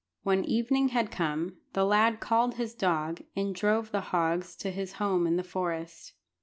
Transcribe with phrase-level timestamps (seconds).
[0.23, 4.93] When evening had come, the lad called his dog, and drove the hogs to his
[4.93, 6.13] home in the forest.